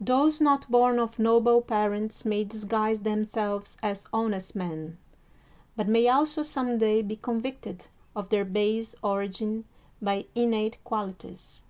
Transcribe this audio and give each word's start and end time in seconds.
Those 0.00 0.40
not 0.40 0.70
bom 0.70 0.98
of 0.98 1.18
noble 1.18 1.60
parents 1.60 2.24
may 2.24 2.42
disguise 2.44 3.00
themselves 3.00 3.76
as 3.82 4.06
honest 4.14 4.56
men, 4.56 4.96
but 5.76 5.88
may 5.88 6.08
also 6.08 6.42
some 6.42 6.78
day 6.78 7.02
be 7.02 7.16
convicted 7.16 7.88
of 8.16 8.30
their 8.30 8.46
base 8.46 8.94
origin 9.02 9.66
by 10.00 10.24
innate 10.34 10.82
qual 10.84 11.08
ities. 11.12 11.60